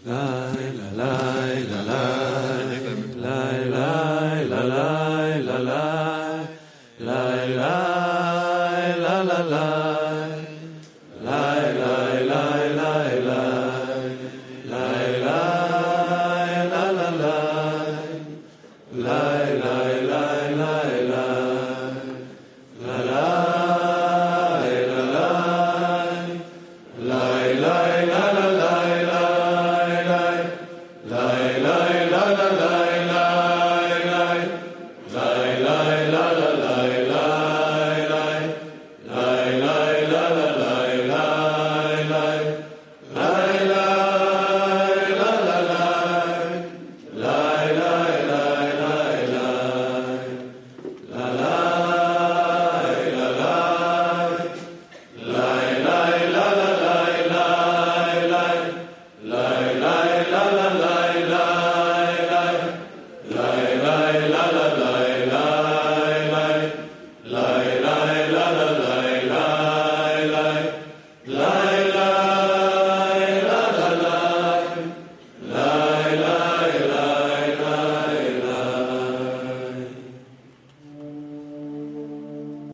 Ah. 0.05 0.38